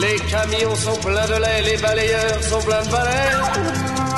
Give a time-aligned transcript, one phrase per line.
[0.00, 3.32] Les camions sont pleins de lait, les balayeurs sont pleins de balais.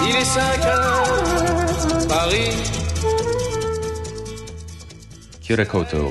[0.02, 2.78] Il est 5 heures, Paris.
[5.50, 5.64] Ora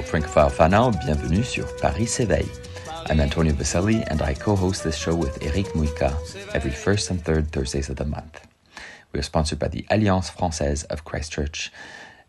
[0.03, 2.47] francophile whanau, bienvenue sur Paris s'éveille.
[3.09, 6.13] I'm Antonio Vaselli and I co-host this show with Eric Muika
[6.53, 8.47] every first and third Thursdays of the month.
[9.11, 11.71] We are sponsored by the Alliance Française of Christchurch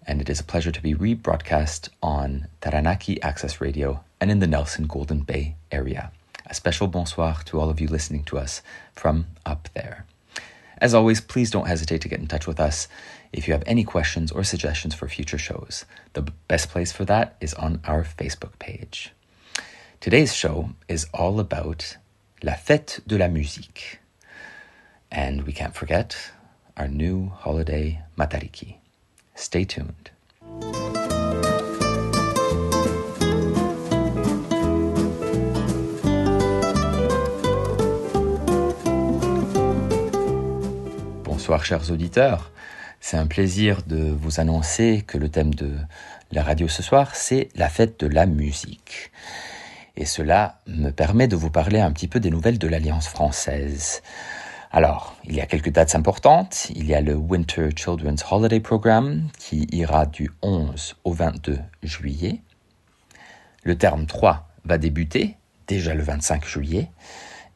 [0.06, 4.46] and it is a pleasure to be rebroadcast on Taranaki Access Radio and in the
[4.46, 6.10] Nelson Golden Bay area.
[6.48, 8.62] A special bonsoir to all of you listening to us
[8.94, 10.06] from up there.
[10.80, 12.88] As always, please don't hesitate to get in touch with us
[13.32, 15.84] if you have any questions or suggestions for future shows.
[16.12, 19.12] The best place for that is on our Facebook page.
[20.00, 21.96] Today's show is all about
[22.42, 23.98] La Fête de la Musique.
[25.10, 26.30] And we can't forget
[26.76, 28.76] our new holiday, Matariki.
[29.34, 30.10] Stay tuned.
[41.48, 42.50] Bonsoir chers auditeurs,
[43.00, 45.78] c'est un plaisir de vous annoncer que le thème de
[46.30, 49.12] la radio ce soir, c'est la fête de la musique.
[49.96, 54.02] Et cela me permet de vous parler un petit peu des nouvelles de l'Alliance française.
[54.72, 56.68] Alors, il y a quelques dates importantes.
[56.74, 62.42] Il y a le Winter Children's Holiday Program qui ira du 11 au 22 juillet.
[63.62, 66.90] Le terme 3 va débuter déjà le 25 juillet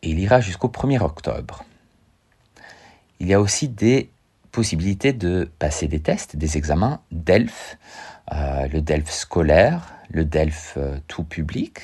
[0.01, 1.67] et il ira jusqu'au 1er octobre.
[3.23, 4.11] Il y a aussi des
[4.51, 7.79] possibilités de passer des tests, des examens DELF,
[8.33, 11.79] euh, le DELF scolaire, le DELF euh, tout public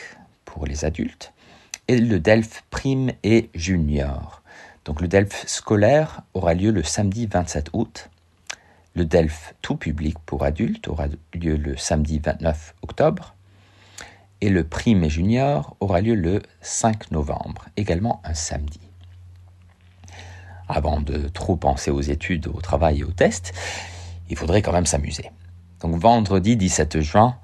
[0.44, 1.32] pour les adultes
[1.86, 4.42] et le DELF prime et junior.
[4.84, 8.10] Donc le DELF scolaire aura lieu le samedi 27 août.
[8.94, 13.36] Le DELF tout public pour adultes aura lieu le samedi 29 octobre.
[14.40, 18.87] Et le prime et junior aura lieu le 5 novembre, également un samedi.
[20.68, 23.52] Avant de trop penser aux études, au travail et aux tests,
[24.28, 25.30] il faudrait quand même s'amuser.
[25.80, 27.36] Donc vendredi 17 juin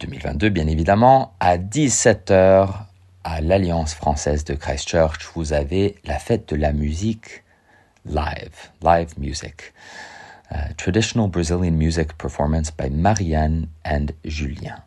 [0.00, 2.68] 2022, bien évidemment, à 17h,
[3.24, 7.42] à l'Alliance française de Christchurch, vous avez la fête de la musique
[8.06, 9.74] live, live music.
[10.52, 14.82] Uh, traditional Brazilian music performance by Marianne and Julien.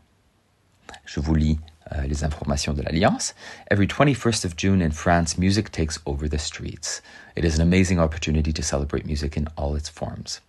[1.05, 1.59] Je vous lis
[1.93, 3.33] uh, les informations de l'Alliance.
[3.69, 7.01] Every 21st of June in France, music takes over the streets.
[7.35, 10.41] It is an amazing opportunity to celebrate music in all its forms.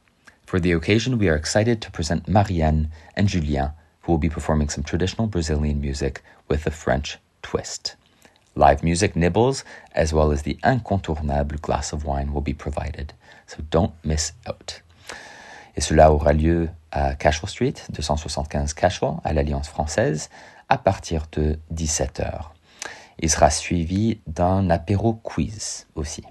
[0.47, 3.71] For the occasion, we are excited to present Marianne and Julien,
[4.03, 7.97] who will be performing some traditional Brazilian music with a French twist.
[8.55, 13.13] Live music nibbles, as well as the incontournable glass of wine, will be provided,
[13.47, 14.81] so don't miss out.
[15.77, 20.29] Et cela aura lieu à Cashwell Street, 275 Cashwell, à l'Alliance française,
[20.69, 22.51] à partir de 17h.
[23.21, 26.25] Il sera suivi d'un apéro quiz aussi.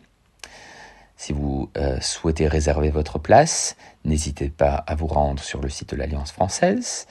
[1.15, 5.91] Si vous euh, souhaitez réserver votre place, n'hésitez pas à vous rendre sur le site
[5.91, 7.07] de l'Alliance française.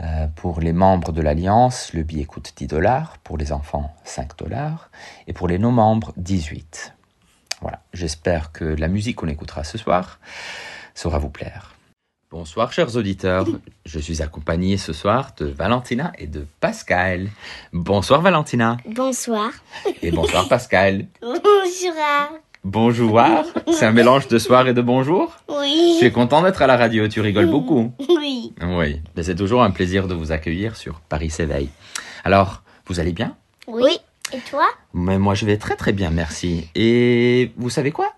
[0.00, 4.36] Euh, pour les membres de l'Alliance, le billet coûte 10 dollars, pour les enfants 5
[4.36, 4.90] dollars,
[5.26, 6.94] et pour les non-membres 18.
[7.62, 10.20] Voilà, j'espère que la musique qu'on écoutera ce soir
[10.94, 11.73] saura vous plaire.
[12.34, 13.46] Bonsoir chers auditeurs,
[13.86, 17.28] je suis accompagné ce soir de Valentina et de Pascal.
[17.72, 18.76] Bonsoir Valentina.
[18.88, 19.52] Bonsoir.
[20.02, 21.06] Et bonsoir Pascal.
[21.22, 21.94] Bonjour.
[22.64, 23.22] Bonjour,
[23.70, 25.32] c'est un mélange de soir et de bonjour?
[25.48, 25.98] Oui.
[26.00, 27.92] Tu es content d'être à la radio, tu rigoles beaucoup.
[28.00, 28.52] Oui.
[28.66, 31.70] Oui, mais c'est toujours un plaisir de vous accueillir sur Paris s'éveille.
[32.24, 33.36] Alors, vous allez bien?
[33.68, 33.96] Oui.
[34.32, 34.66] Et toi?
[34.92, 36.68] Mais moi je vais très très bien, merci.
[36.74, 38.12] Et vous savez quoi?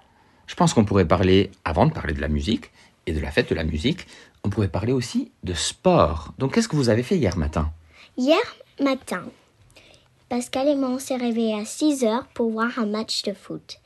[0.46, 2.70] Je pense qu'on pourrait parler, avant de parler de la musique
[3.06, 4.06] et de la fête de la musique,
[4.44, 6.32] on pourrait parler aussi de sport.
[6.38, 7.70] Donc qu'est-ce que vous avez fait hier matin?
[8.16, 8.38] Hier
[8.80, 9.22] matin,
[10.28, 13.78] Pascal et moi on s'est réveillés à 6 heures pour voir un match de foot.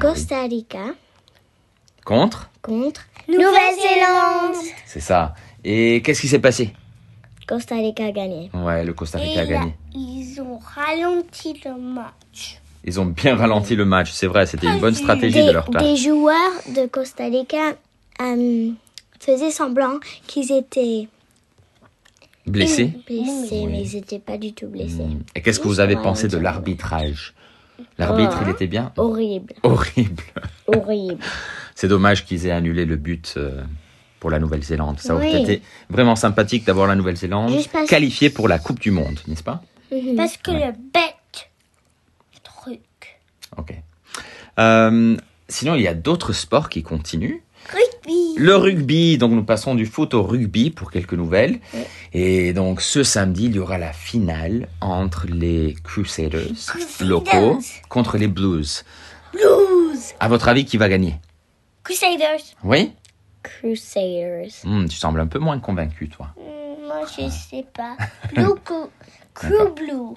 [0.00, 0.94] Costa Rica
[2.04, 2.50] Contre?
[2.62, 4.56] contre Nouvelle-Zélande.
[4.84, 5.34] C'est ça.
[5.64, 6.72] Et qu'est-ce qui s'est passé?
[7.48, 8.50] Costa Rica a gagné.
[8.54, 9.74] Ouais, le Costa Rica a gagné.
[9.94, 12.60] ils ont ralenti le match.
[12.84, 15.82] Ils ont bien ralenti le match, c'est vrai, c'était une bonne stratégie de leur part.
[15.82, 17.74] des joueurs de Costa Rica
[18.22, 18.70] euh,
[19.20, 21.08] faisaient semblant qu'ils étaient
[22.46, 23.66] Blessé blessés, Oui.
[23.68, 25.02] mais ils n'étaient pas du tout blessés.
[25.34, 27.34] Et qu'est-ce que vous avez pensé de l'arbitrage?
[27.98, 28.92] L'arbitre, il était bien?
[28.96, 29.52] Horrible.
[29.64, 30.22] Horrible.
[30.68, 31.18] Horrible.
[31.74, 33.62] C'est dommage qu'ils aient annulé le but euh,
[34.20, 35.00] pour la Nouvelle-Zélande.
[35.00, 35.42] Ça aurait Oui.
[35.42, 37.52] été vraiment sympathique d'avoir la Nouvelle-Zélande
[37.88, 39.62] qualifiée pour la Coupe du Monde, n'est-ce pas?
[40.16, 41.50] Parce que le bête
[42.44, 42.80] truc.
[43.56, 43.74] Ok.
[44.58, 45.16] Euh,
[45.48, 47.40] sinon, il y a d'autres sports qui continuent.
[48.36, 51.58] Le rugby, donc nous passons du foot au rugby pour quelques nouvelles.
[52.12, 57.06] Et donc ce samedi, il y aura la finale entre les Crusaders, Crusaders.
[57.08, 58.84] locaux contre les Blues.
[59.32, 60.14] Blues.
[60.20, 61.14] À votre avis, qui va gagner?
[61.82, 62.42] Crusaders.
[62.62, 62.92] Oui
[63.42, 64.52] Crusaders.
[64.64, 66.28] Hmm, Tu sembles un peu moins convaincu, toi.
[66.36, 67.96] Hmm, moi, je sais pas.
[68.34, 68.54] Blue.
[69.34, 70.14] Crew Blue.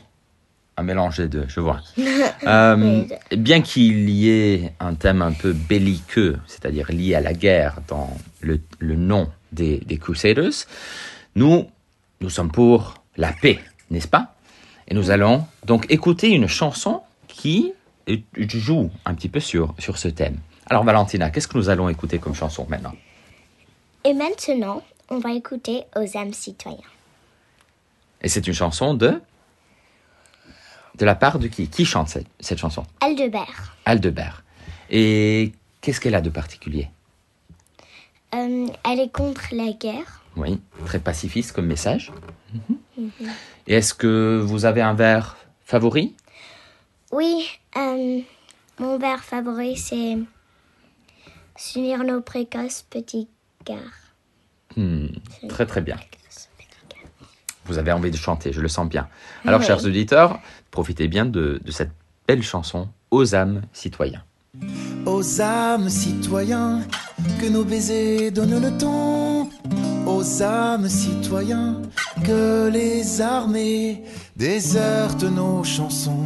[0.79, 1.81] Un mélange des deux, je vois.
[2.47, 3.03] Euh,
[3.35, 8.15] bien qu'il y ait un thème un peu belliqueux, c'est-à-dire lié à la guerre dans
[8.39, 10.53] le, le nom des, des Crusaders,
[11.35, 11.67] nous,
[12.21, 13.59] nous sommes pour la paix,
[13.91, 14.35] n'est-ce pas?
[14.87, 17.73] Et nous allons donc écouter une chanson qui
[18.37, 20.37] joue un petit peu sur, sur ce thème.
[20.69, 22.93] Alors Valentina, qu'est-ce que nous allons écouter comme chanson maintenant?
[24.05, 26.79] Et maintenant, on va écouter aux âmes citoyens.
[28.21, 29.21] Et c'est une chanson de...
[30.99, 32.85] De la part de qui Qui chante cette, cette chanson?
[33.01, 33.75] Aldebert.
[33.85, 34.43] Aldebert.
[34.89, 36.89] Et qu'est-ce qu'elle a de particulier?
[38.35, 40.21] Euh, elle est contre la guerre.
[40.35, 42.11] Oui, très pacifiste comme message.
[43.67, 46.15] Et est-ce que vous avez un vers favori?
[47.11, 47.47] Oui,
[47.77, 48.19] euh,
[48.79, 50.17] mon vers favori, c'est
[51.55, 53.27] S'unir nos précoces petits
[53.65, 53.75] gars.
[54.77, 55.07] Hmm,
[55.49, 55.97] Très très bien.
[57.65, 59.07] Vous avez envie de chanter, je le sens bien.
[59.45, 59.65] Alors, Oui.
[59.65, 60.39] chers auditeurs,
[60.71, 61.91] profitez bien de, de cette
[62.27, 64.23] belle chanson Aux âmes citoyens.
[65.05, 66.81] Aux âmes citoyens,
[67.39, 69.49] que nos baisers donnent le ton.
[70.05, 71.81] Aux âmes citoyens,
[72.25, 74.03] que les armées
[74.35, 76.25] désertent nos chansons.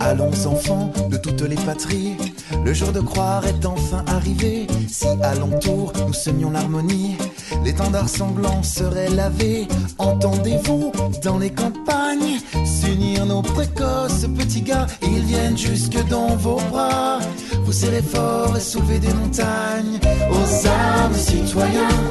[0.00, 0.92] Allons enfants
[1.26, 2.16] toutes les patries,
[2.64, 4.66] le jour de croire est enfin arrivé.
[4.88, 7.16] Si à l'entour nous semions l'harmonie,
[7.64, 9.66] l'étendard sanglant serait lavé.
[9.98, 10.92] Entendez-vous
[11.22, 17.18] dans les campagnes s'unir nos précoces petits gars Ils viennent jusque dans vos bras,
[17.64, 19.98] vous serrez fort et soulevez des montagnes.
[20.30, 22.02] Aux âmes citoyens,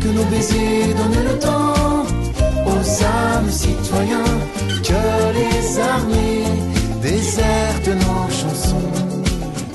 [0.00, 2.06] que nos baisers donnent le temps.
[2.66, 4.38] Aux âmes citoyens,
[4.82, 8.90] que les armées désertent nos chansons.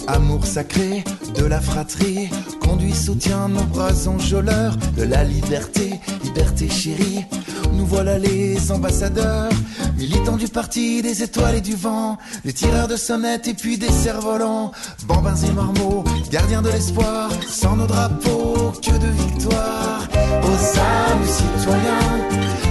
[0.07, 1.03] Amour sacré
[1.35, 2.29] de la fratrie,
[2.61, 7.25] conduit, soutient nos bras enjôleurs de la liberté, liberté chérie.
[7.73, 9.51] Nous voilà les ambassadeurs,
[9.97, 13.91] militants du parti des étoiles et du vent, des tireurs de sonnettes et puis des
[13.91, 14.71] cerfs-volants,
[15.05, 20.07] bambins et marmots, gardiens de l'espoir, sans nos drapeaux, que de victoire.
[20.43, 22.17] Aux âmes citoyens,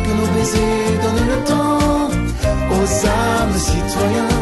[0.05, 1.96] que nos baisers donnent le temps,
[2.71, 4.37] aux âmes citoyens,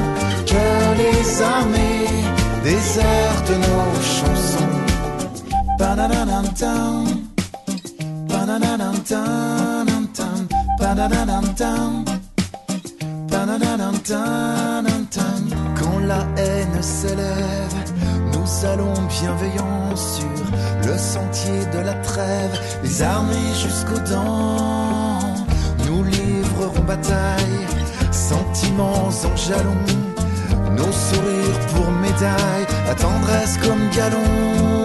[0.46, 0.66] que
[1.02, 2.08] les armées
[2.62, 4.74] désertent nos chansons.
[15.78, 17.74] Quand la haine s'élève,
[18.32, 20.26] nous allons bienveillants sur
[20.86, 25.34] le sentier de la trêve, les armées jusqu'aux dents.
[25.86, 27.66] Nous livrerons bataille,
[28.14, 29.84] sentiments en jalons.
[30.76, 34.83] Nos sourires pour médaille, la tendresse comme galon.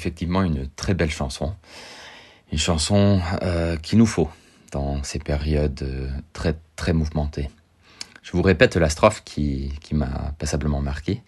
[0.00, 1.54] Effectivement une très belle chanson.
[2.52, 4.30] Une chanson euh, qu'il nous faut
[4.72, 7.50] dans ces périodes euh, très très mouvementées.
[8.22, 11.22] Je vous répète la strophe qui, qui m'a passablement marqué.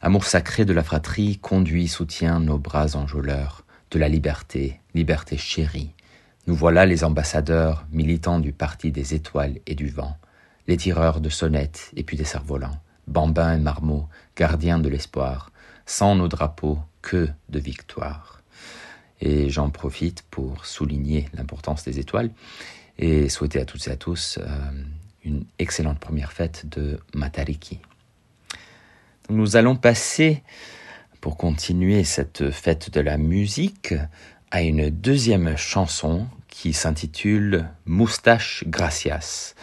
[0.00, 5.92] Amour sacré de la fratrie, conduit, soutient nos bras enjôleurs de la liberté, liberté chérie.
[6.46, 10.16] Nous voilà les ambassadeurs, militants du parti des étoiles et du vent,
[10.68, 15.50] les tireurs de sonnettes et puis des cerfs-volants, bambins et marmots, gardiens de l'espoir,
[15.84, 18.42] sans nos drapeaux, que de victoires.
[19.20, 22.30] Et j'en profite pour souligner l'importance des étoiles
[22.98, 24.44] et souhaiter à toutes et à tous euh,
[25.24, 27.78] une excellente première fête de Matariki.
[29.28, 30.42] Nous allons passer,
[31.20, 33.94] pour continuer cette fête de la musique,
[34.50, 39.54] à une deuxième chanson qui s'intitule Moustache Gracias.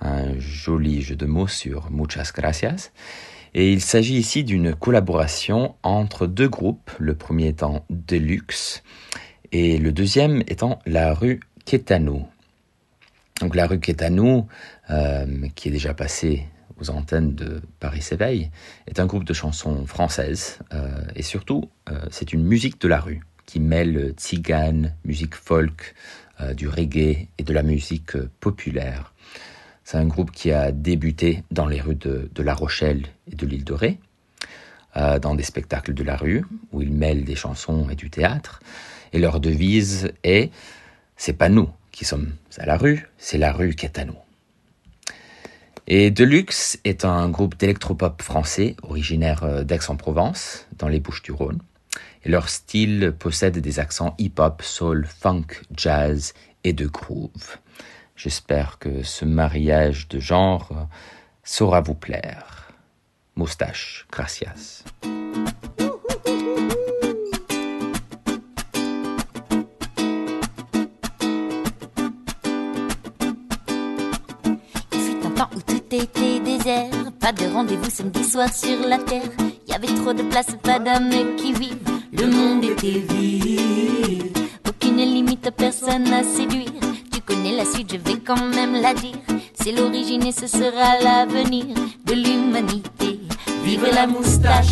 [0.00, 2.90] Un joli jeu de mots sur Muchas Gracias.
[3.54, 8.84] Et il s'agit ici d'une collaboration entre deux groupes, le premier étant Deluxe
[9.50, 12.28] et le deuxième étant la rue Quétano.
[13.40, 14.46] Donc la rue Quétano,
[14.90, 15.26] euh,
[15.56, 16.46] qui est déjà passée
[16.80, 18.50] aux antennes de Paris s'éveille,
[18.86, 23.00] est un groupe de chansons françaises euh, et surtout euh, c'est une musique de la
[23.00, 25.94] rue qui mêle tzigane, musique folk,
[26.56, 29.12] du reggae et de la musique populaire.
[29.90, 33.64] C'est un groupe qui a débuté dans les rues de, La Rochelle et de l'île
[33.64, 33.98] de Ré,
[34.96, 38.60] euh, dans des spectacles de la rue, où ils mêlent des chansons et du théâtre.
[39.12, 40.52] Et leur devise est
[41.16, 44.14] C'est pas nous qui sommes à la rue, c'est la rue qui est à nous.
[45.88, 51.58] Et Deluxe est un groupe d'électropop français originaire euh, d'Aix-en-Provence, dans les Bouches-du-Rhône.
[52.24, 56.32] Et leur style possède des accents hip-hop, soul, funk, jazz
[56.62, 57.58] et de groove.
[58.22, 60.68] J'espère que ce mariage de genre
[61.42, 62.70] saura vous plaire.
[63.34, 64.84] Moustache, gracias.
[65.02, 65.08] Il
[74.92, 79.30] fut un temps où tout était désert, pas de rendez-vous samedi soir sur la terre.
[79.66, 81.78] Y avait trop de place, pas d'âmes qui vivent.
[82.12, 84.36] Le monde était vide,
[84.68, 86.89] aucune limite, personne à séduire
[87.56, 89.16] la suite, je vais quand même la dire.
[89.54, 91.66] C'est l'origine et ce sera l'avenir
[92.04, 93.20] de l'humanité.
[93.64, 94.66] Vive la moustache,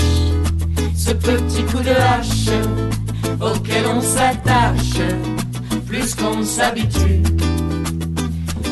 [0.97, 2.51] ce petit coup de hache
[3.41, 5.01] auquel on s'attache
[5.87, 7.23] plus qu'on s'habitue.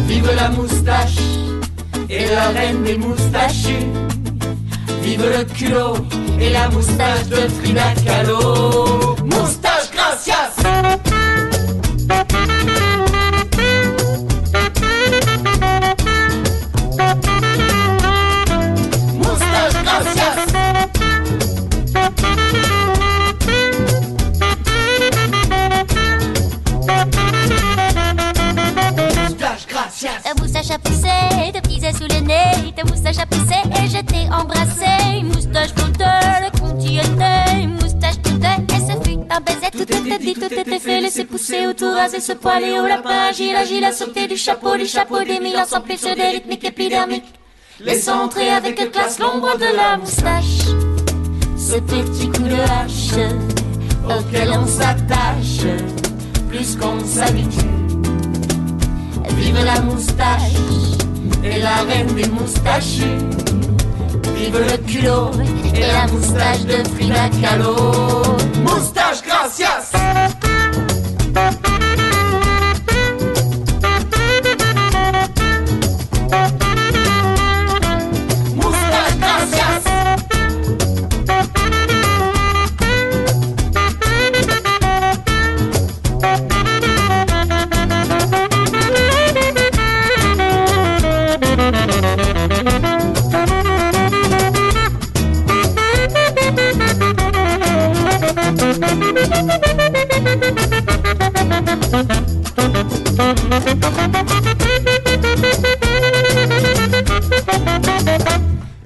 [0.06, 1.18] Vive la moustache
[2.08, 3.86] et la reine des moustachus.
[5.02, 5.96] Vive le culot
[6.40, 9.16] et la moustache de Frida Kahlo.
[42.16, 45.56] Raser, se poiler au lapin, agile, agile, à sauter du chapeau, du chapeau des mille,
[45.56, 47.34] ensemble sur des rythmiques épidermiques.
[47.80, 50.64] Laissant entrer avec classe l'ombre de la moustache,
[51.56, 53.18] ce petit coup de hache
[54.04, 55.66] auquel on s'attache
[56.48, 57.66] plus qu'on s'habitue.
[59.36, 60.52] Vive la moustache
[61.44, 63.04] et la reine des moustachus.
[64.34, 65.30] Vive le culot
[65.74, 68.22] et la moustache de Frida Kahlo.
[68.64, 70.25] Moustache gracias!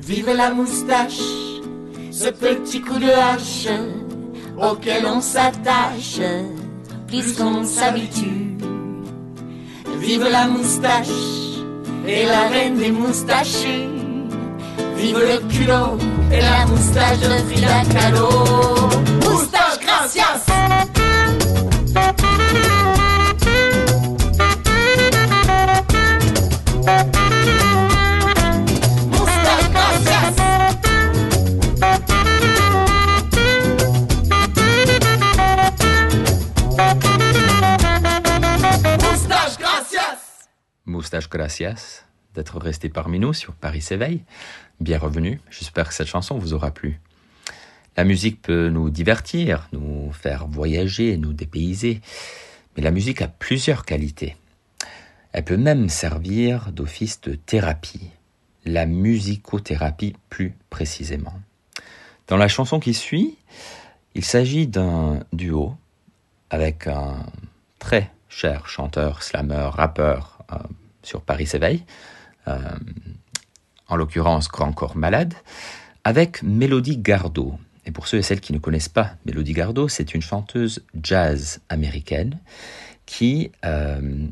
[0.01, 1.21] Vive la moustache,
[2.11, 3.69] ce petit coup de hache
[4.61, 6.21] auquel on s'attache,
[7.07, 8.57] plus qu'on s'habitue.
[9.99, 11.09] Vive la moustache
[12.07, 13.89] et la reine des moustachus.
[14.97, 15.97] Vive le culot
[16.31, 18.29] et la moustache de Frida Kahlo.
[19.25, 21.00] Moustache gracias!
[41.01, 42.05] Moustache gracias
[42.35, 44.23] d'être resté parmi nous sur Paris s'éveille.
[44.81, 47.01] Bienvenue, j'espère que cette chanson vous aura plu.
[47.97, 52.03] La musique peut nous divertir, nous faire voyager, nous dépayser,
[52.77, 54.37] mais la musique a plusieurs qualités.
[55.33, 58.11] Elle peut même servir d'office de thérapie,
[58.67, 61.41] la musicothérapie plus précisément.
[62.27, 63.39] Dans la chanson qui suit,
[64.15, 65.75] Il s'agit d'un duo
[66.51, 67.25] avec un
[67.79, 70.57] très cher chanteur, slammer, rappeur euh,
[71.03, 71.85] sur Paris s'éveille,
[72.49, 72.59] euh,
[73.89, 75.35] en l'occurrence Grand Corps Malade,
[76.05, 77.55] avec Mélodie Gardot.
[77.87, 81.61] Et pour ceux et celles qui ne connaissent pas Mélodie Gardot, c'est une chanteuse jazz
[81.69, 82.39] américaine
[83.07, 84.27] qui euh,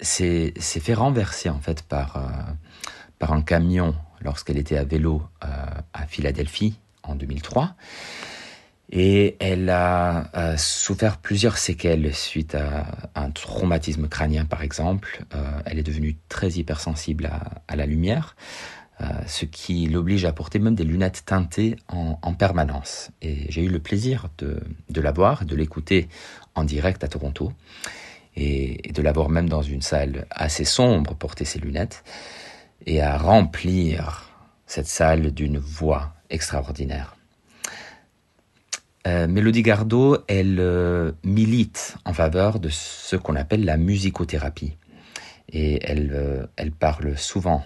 [0.00, 2.18] s'est fait renverser en fait par,
[3.18, 7.74] par un camion lorsqu'elle était à vélo à Philadelphie en 2003.
[8.90, 15.24] Et elle a, souffert plusieurs séquelles suite à un traumatisme crânien, par exemple.
[15.34, 17.30] Euh, elle est devenue très hypersensible
[17.66, 18.36] à, la lumière,
[19.00, 23.10] euh, ce qui l'oblige à porter même des lunettes teintées en, permanence.
[23.22, 24.60] Et j'ai eu le plaisir de,
[25.00, 26.08] la voir, de l'écouter
[26.54, 27.52] en direct à Toronto,
[28.36, 32.04] et, et de la voir même dans une salle assez sombre porter ses lunettes,
[32.86, 34.30] et à remplir
[34.66, 37.16] cette salle d'une voix extraordinaire.
[39.06, 44.76] Euh, Mélodie Gardot, elle euh, milite en faveur de ce qu'on appelle la musicothérapie.
[45.50, 47.64] Et elle, euh, parle souvent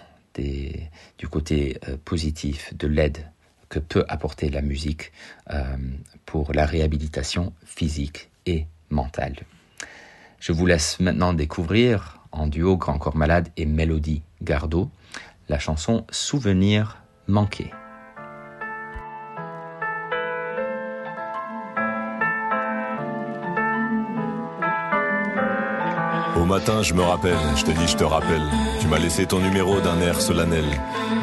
[1.17, 3.29] du côté positif, de l'aide
[3.67, 5.11] que peut apporter la musique
[6.25, 9.35] pour la réhabilitation physique et mentale.
[10.39, 14.89] Je vous laisse maintenant découvrir en duo Grand Corps Malade et Mélodie Gardot
[15.49, 17.71] la chanson Souvenir manqué.
[26.49, 28.41] Matin, je me rappelle, je te dis, je te rappelle.
[28.81, 30.65] Tu m'as laissé ton numéro d'un air solennel.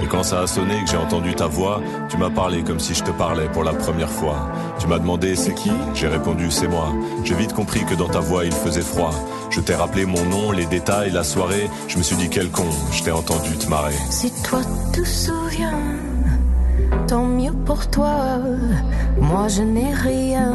[0.03, 2.95] Et quand ça a sonné, que j'ai entendu ta voix, tu m'as parlé comme si
[2.95, 4.53] je te parlais pour la première fois.
[4.79, 5.73] Tu m'as demandé c'est qui?
[5.95, 6.93] J'ai répondu c'est moi.
[7.25, 9.11] J'ai vite compris que dans ta voix il faisait froid.
[9.51, 11.69] Je t'ai rappelé mon nom, les détails, la soirée.
[11.89, 13.95] Je me suis dit quel con, je t'ai entendu te marrer.
[14.11, 14.61] Si toi
[14.93, 15.81] te souviens,
[17.09, 18.39] tant mieux pour toi.
[19.21, 20.53] Moi je n'ai rien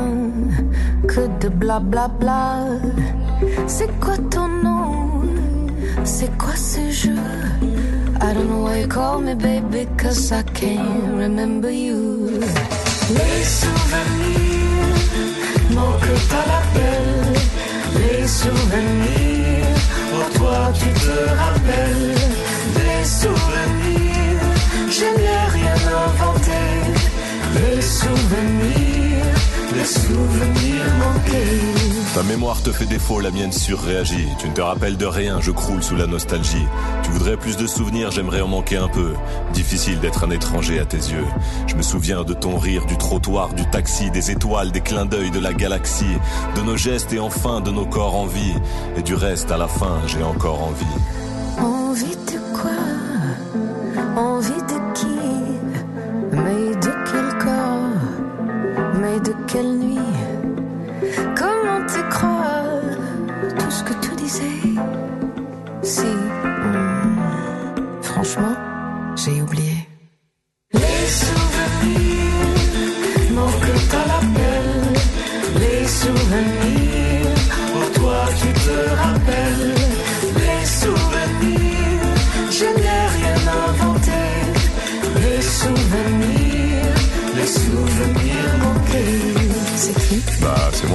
[1.08, 2.10] que de blablabla.
[2.20, 3.31] Bla bla.
[3.68, 5.22] C'est quoi ton nom?
[6.04, 7.16] C'est quoi ce jeu?
[8.22, 12.40] I don't know why you call me baby Cause I can't remember you.
[13.10, 14.96] Les souvenirs
[15.72, 17.08] manquent à l'appel
[18.00, 19.78] Les souvenirs
[20.12, 22.16] Pour toi tu te rappelles.
[22.78, 24.42] Les souvenirs
[24.90, 26.62] Je n'ai rien inventé.
[27.56, 29.41] Les souvenirs
[29.76, 31.82] Les souvenirs manqués
[32.14, 34.28] ta mémoire te fait défaut, la mienne surréagit.
[34.38, 36.66] Tu ne te rappelles de rien, je croule sous la nostalgie.
[37.04, 39.14] Tu voudrais plus de souvenirs, j'aimerais en manquer un peu.
[39.54, 41.26] Difficile d'être un étranger à tes yeux.
[41.68, 45.32] Je me souviens de ton rire, du trottoir, du taxi, des étoiles, des clins d'œil
[45.32, 46.18] de la galaxie,
[46.58, 48.56] de nos gestes et enfin de nos corps en vie.
[48.98, 50.86] Et du reste, à la fin, j'ai encore envie.
[51.60, 53.11] Envie de quoi?
[59.52, 59.98] Quelle nuit
[61.88, 62.64] te croire
[63.58, 64.60] tout ce que tu disais?
[65.82, 68.56] Si, hmm, franchement,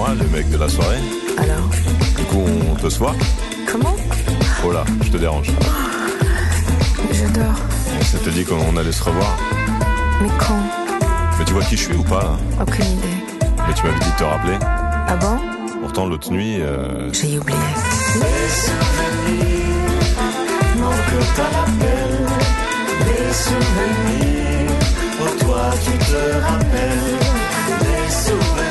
[0.07, 0.99] moi, le mec de la soirée.
[1.39, 1.69] Alors
[2.17, 3.15] Du coup, on te se voit
[3.71, 3.97] Comment
[4.65, 5.51] Oh là, je te dérange.
[7.13, 7.61] Je dors.
[7.99, 9.37] On s'était dit qu'on allait se revoir.
[10.23, 10.61] Mais quand
[11.39, 13.07] Mais tu vois qui je suis ou pas Aucune idée.
[13.67, 14.59] Mais tu m'avais dit de te rappeler.
[14.63, 15.39] Ah bon?
[15.83, 16.57] Pourtant, l'autre nuit.
[16.61, 17.13] Euh...
[17.13, 17.59] J'ai oublié.
[18.15, 19.91] Les souvenirs
[20.79, 22.27] manquent à l'appel.
[23.07, 24.73] Les souvenirs,
[25.19, 27.19] pour toi tu te rappelles.
[27.81, 28.66] Les souvenirs,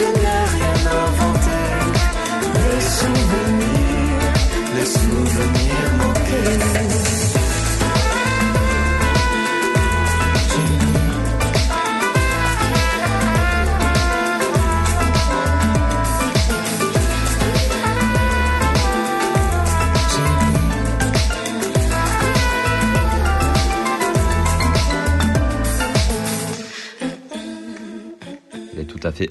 [0.00, 1.60] je n'ai rien inventé.
[2.56, 4.32] Les souvenirs,
[4.76, 7.29] les souvenirs manqués.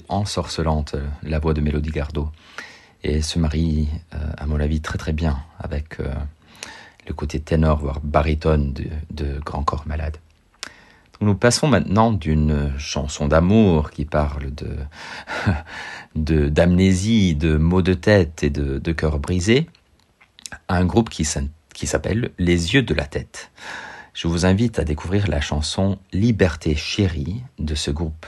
[0.08, 2.30] Ensorcelante, euh, la voix de Mélodie Gardot.
[3.02, 6.12] Et se marie, euh, à mon avis, très très bien avec euh,
[7.08, 8.74] le côté ténor, voire baryton
[9.10, 10.18] de, Grand Corps Malade.
[11.20, 14.52] nous passons maintenant d'une chanson d'amour qui parle
[16.14, 19.66] de d'amnésie, de, maux de tête et de, de cœur brisé,
[20.68, 23.50] à un groupe qui s'appelle Les Yeux de la Tête.
[24.12, 28.26] Je vous invite à découvrir la chanson Liberté chérie de ce groupe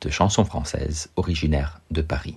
[0.00, 2.36] de chansons françaises originaires de Paris.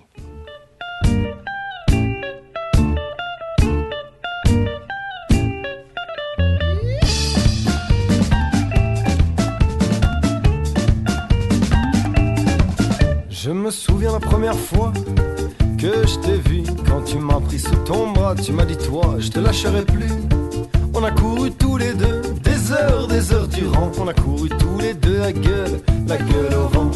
[13.30, 14.92] Je me souviens la première fois
[15.78, 19.16] que je t'ai vu quand tu m'as pris sous ton bras, tu m'as dit toi,
[19.18, 20.12] je te lâcherai plus.
[20.92, 23.90] On a couru tous les deux, des heures, des heures durant.
[23.98, 26.90] On a couru tous les deux la gueule, la gueule au vent.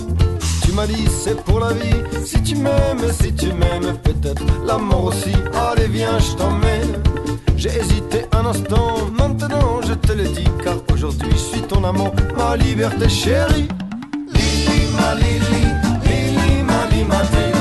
[0.74, 5.32] Dit c'est pour la vie, si tu m'aimes, si tu m'aimes, peut-être la mort aussi.
[5.54, 7.02] Allez viens, je t'emmène.
[7.56, 12.12] J'ai hésité un instant, maintenant je te le dis, car aujourd'hui je suis ton amant,
[12.36, 13.68] ma liberté chérie.
[14.34, 15.64] Lili, ma Lili,
[16.04, 17.53] Lili, ma Lili,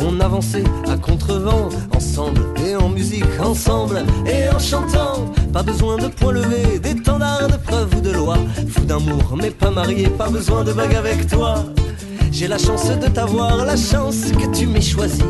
[0.00, 5.32] On avançait à contre-vent, ensemble et en musique, ensemble et en chantant.
[5.54, 8.36] Pas besoin de points levés, d'étendards, de preuves ou de loi.
[8.68, 11.64] Fou d'amour, mais pas marié, pas besoin de bague avec toi.
[12.30, 15.22] J'ai la chance de t'avoir, la chance que tu m'aies choisi.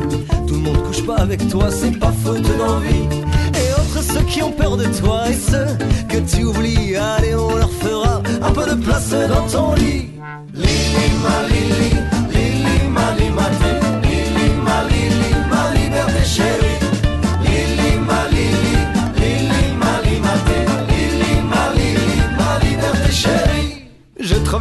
[0.49, 3.07] Tout le monde couche pas avec toi, c'est pas faute d'envie.
[3.55, 5.69] Et autres ceux qui ont peur de toi et ceux
[6.09, 10.11] que tu oublies, allez, on leur fera un peu de place dans ton lit.
[10.55, 11.91] Lili, ma Lili,
[12.33, 13.76] Lili, ma Lili,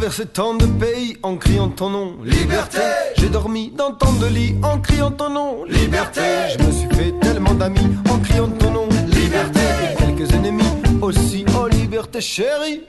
[0.06, 2.78] traversé tant de pays en criant ton nom, liberté.
[3.16, 6.20] J'ai dormi dans tant de lits en criant ton nom, liberté.
[6.56, 9.60] Je me suis fait tellement d'amis en criant ton nom, liberté.
[9.98, 10.62] Quelques ennemis
[11.02, 12.82] aussi, oh liberté chérie.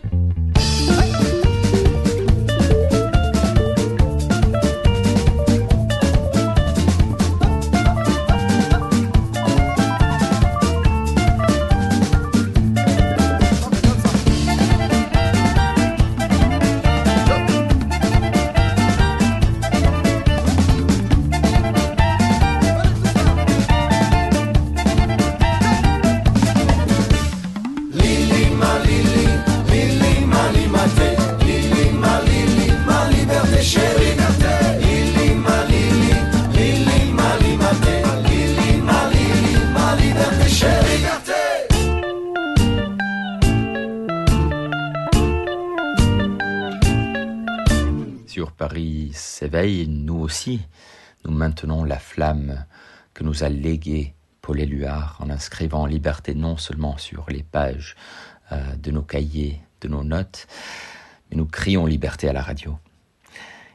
[48.52, 50.62] Paris s'éveille, nous aussi,
[51.26, 52.66] nous maintenons la flamme
[53.14, 57.96] que nous a léguée Paul Éluard en inscrivant liberté non seulement sur les pages
[58.54, 60.48] euh, de nos cahiers, de nos notes,
[61.30, 62.78] mais nous crions liberté à la radio.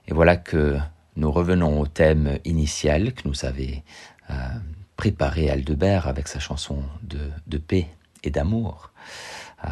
[0.07, 0.79] Et voilà que
[1.17, 3.85] nous revenons au thème initial que nous avait
[4.31, 4.35] euh,
[4.97, 7.89] préparé Aldebert avec sa chanson de, paix
[8.23, 8.93] et d'amour,
[9.65, 9.69] euh,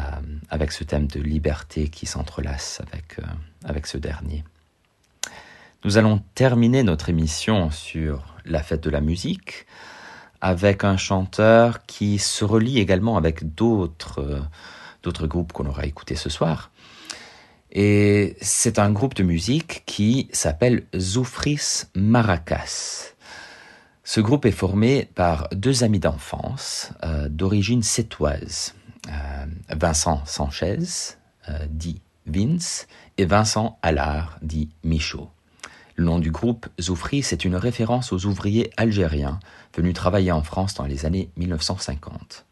[0.49, 3.17] avec ce thème de liberté qui s'entrelace avec,
[3.63, 4.43] avec ce dernier.
[5.83, 9.65] Nous allons terminer notre émission sur la fête de la musique
[10.39, 14.41] avec un chanteur qui se relie également avec d'autres euh,
[15.01, 16.69] d'autres groupes qu'on aura écoutés ce soir.
[17.71, 23.15] Et c'est un groupe de musique qui s'appelle Zoufris Maracas.
[24.03, 28.75] Ce groupe est formé par deux amis d'enfance euh, d'origine sétoise,
[29.07, 31.17] euh, Vincent Sanchez,
[31.69, 35.31] dit Vince, et Vincent Allard, dit Michaud.
[35.95, 39.39] Le nom du groupe Zoufris est une référence aux ouvriers algériens
[39.75, 42.45] venus travailler en France dans les années 1950.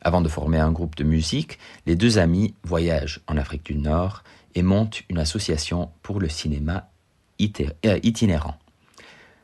[0.00, 4.24] Avant de former un groupe de musique, les deux amis voyagent en Afrique du Nord
[4.54, 6.88] et montent une association pour le cinéma
[7.40, 8.56] euh, itinérant.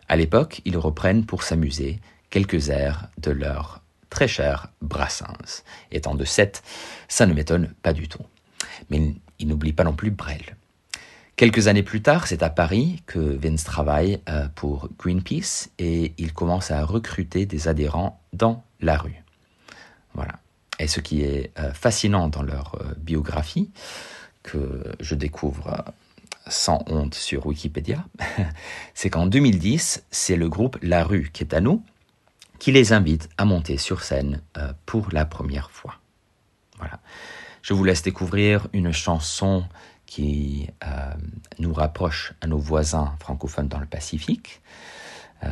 [0.09, 2.01] À l'époque, ils reprennent pour s'amuser
[2.31, 5.63] quelques airs de leur très cher Brassens.
[5.91, 6.63] Étant de 7,
[7.09, 8.25] ça ne m'étonne pas du tout.
[8.91, 10.57] Mais ils n'oublient pas non plus Brel.
[11.39, 16.33] Quelques années plus tard, c'est à Paris que Vince travaille euh, pour Greenpeace et il
[16.33, 19.23] commence à recruter des adhérents dans la rue.
[20.15, 20.33] Voilà.
[20.81, 23.71] Et ce qui est euh, fascinant dans leur euh, biographie,
[24.43, 25.85] que je découvre
[26.49, 28.05] sans honte sur Wikipédia,
[28.95, 31.85] c'est qu'en 2010, c'est le groupe La Rue qui est à nous
[32.59, 34.43] qui les invite à monter sur scène
[34.87, 36.01] pour la première fois.
[36.79, 36.99] Voilà.
[37.63, 39.65] Je vous laisse découvrir une chanson
[40.09, 41.13] qui euh,
[41.59, 44.63] nous rapproche à nos voisins francophones dans le Pacifique.
[45.45, 45.49] Euh,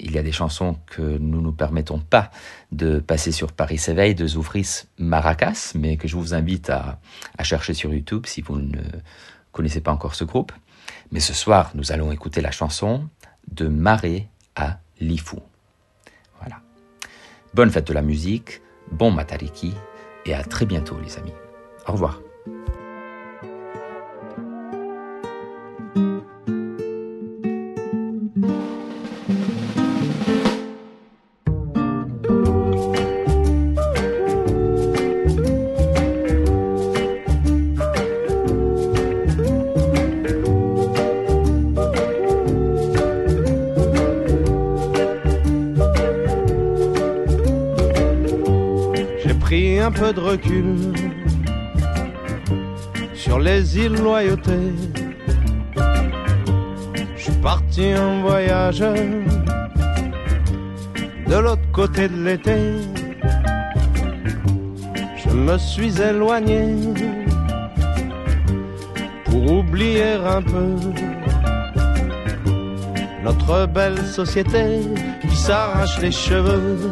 [0.00, 2.30] il y a des chansons que nous ne nous permettons pas
[2.72, 6.98] de passer sur Paris s'éveille de Zoufris Maracas, mais que je vous invite à,
[7.42, 8.80] chercher sur YouTube si vous ne
[9.52, 10.52] connaissez pas encore ce groupe.
[11.12, 13.06] Mais ce soir, nous allons écouter la chanson
[13.52, 15.40] de Marée à Lifou.
[16.40, 16.56] Voilà.
[17.52, 19.74] Bonne fête de la musique, bon Matariki,
[20.24, 21.34] et à très bientôt les amis.
[21.86, 22.20] Au revoir.
[50.00, 50.92] De recul
[53.12, 54.72] sur les îles Loyauté.
[57.16, 59.24] Je suis parti en voyage de
[61.34, 62.76] l'autre côté de l'été.
[65.22, 66.76] Je me suis éloigné
[69.26, 70.76] pour oublier un peu
[73.22, 74.80] notre belle société
[75.28, 76.90] qui s'arrache les cheveux,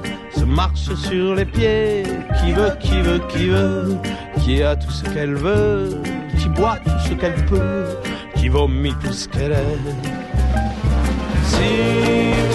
[0.59, 2.03] marche sur les pieds,
[2.38, 3.97] qui veut, qui veut, qui veut,
[4.40, 6.03] qui a tout ce qu'elle veut,
[6.37, 7.85] qui boit tout ce qu'elle peut,
[8.35, 9.81] qui vomit tout ce qu'elle est.
[11.53, 11.71] Si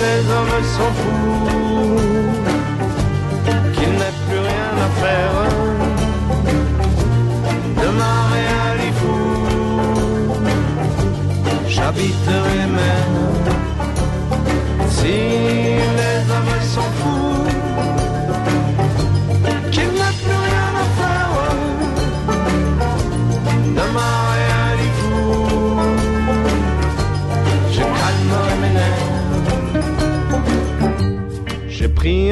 [0.03, 1.97] les hommes sont fous,
[3.75, 5.35] qu'il n'est plus rien à faire,
[7.81, 9.21] de marée à Lifou,
[11.69, 13.19] j'habiterai même.
[14.89, 15.62] Si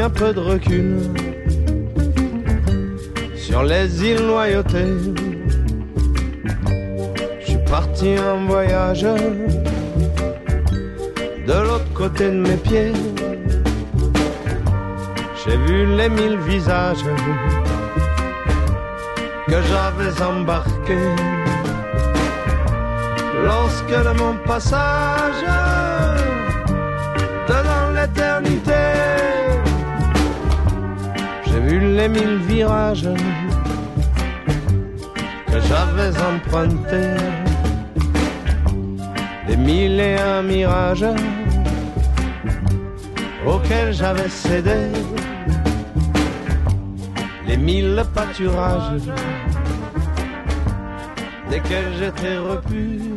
[0.01, 0.97] un peu de recul
[3.35, 4.85] sur les îles Loyauté.
[7.39, 9.03] Je suis parti en voyage
[11.47, 12.93] de l'autre côté de mes pieds.
[15.43, 17.05] J'ai vu les mille visages
[19.47, 21.09] que j'avais embarqués
[23.43, 25.43] lorsque de mon passage
[27.47, 28.80] dans l'éternité,
[31.79, 33.07] les mille virages
[35.47, 37.15] que j'avais empruntés
[39.47, 41.05] des mille et un mirages
[43.45, 44.91] auxquels j'avais cédé,
[47.47, 49.09] les mille pâturages
[51.49, 53.10] desquels j'étais repu.